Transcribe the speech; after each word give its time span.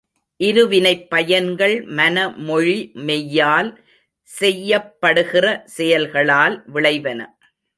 இருவினைப் 0.39 1.03
பயன்கள் 1.09 1.75
மன 1.91 2.15
மொழி 2.39 2.77
மெய்யால் 3.01 3.69
செய்யப்படுகிற 4.29 5.45
செயல்களால் 5.67 6.57
விளைவன. 6.67 7.19